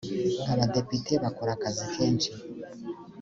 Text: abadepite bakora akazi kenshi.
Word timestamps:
abadepite 0.51 1.13
bakora 1.23 1.51
akazi 1.57 1.85
kenshi. 1.93 2.31